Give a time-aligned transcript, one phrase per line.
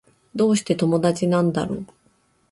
[0.33, 1.85] どうして友達なんだろう